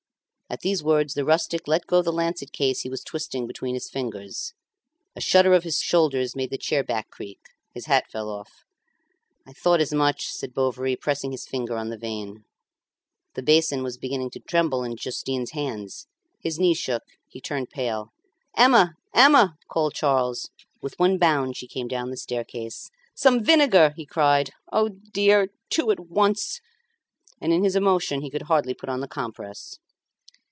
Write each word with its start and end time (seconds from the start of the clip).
At 0.53 0.59
these 0.59 0.83
words 0.83 1.13
the 1.13 1.23
rustic 1.23 1.65
let 1.65 1.87
go 1.87 2.01
the 2.01 2.11
lancet 2.11 2.51
case 2.51 2.81
he 2.81 2.89
was 2.89 3.05
twisting 3.05 3.47
between 3.47 3.73
his 3.73 3.89
fingers. 3.89 4.51
A 5.15 5.21
shudder 5.21 5.53
of 5.53 5.63
his 5.63 5.79
shoulders 5.79 6.35
made 6.35 6.49
the 6.49 6.57
chair 6.57 6.83
back 6.83 7.09
creak. 7.09 7.39
His 7.73 7.85
hat 7.85 8.09
fell 8.11 8.29
off. 8.29 8.49
"I 9.47 9.53
thought 9.53 9.79
as 9.79 9.93
much," 9.93 10.25
said 10.27 10.53
Bovary, 10.53 10.97
pressing 10.97 11.31
his 11.31 11.47
finger 11.47 11.77
on 11.77 11.87
the 11.87 11.97
vein. 11.97 12.43
The 13.33 13.41
basin 13.41 13.81
was 13.81 13.97
beginning 13.97 14.29
to 14.31 14.41
tremble 14.41 14.83
in 14.83 14.97
Justin's 14.97 15.51
hands; 15.51 16.07
his 16.41 16.59
knees 16.59 16.77
shook, 16.77 17.03
he 17.29 17.39
turned 17.39 17.69
pale. 17.69 18.11
"Emma! 18.57 18.95
Emma!" 19.13 19.55
called 19.69 19.93
Charles. 19.93 20.49
With 20.81 20.99
one 20.99 21.17
bound 21.17 21.55
she 21.55 21.65
came 21.65 21.87
down 21.87 22.09
the 22.09 22.17
staircase. 22.17 22.89
"Some 23.15 23.41
vinegar," 23.41 23.93
he 23.95 24.05
cried. 24.05 24.51
"O 24.69 24.89
dear! 24.89 25.47
two 25.69 25.91
at 25.91 26.09
once!" 26.09 26.59
And 27.39 27.53
in 27.53 27.63
his 27.63 27.77
emotion 27.77 28.19
he 28.21 28.29
could 28.29 28.41
hardly 28.51 28.73
put 28.73 28.89
on 28.89 28.99
the 28.99 29.07
compress. 29.07 29.77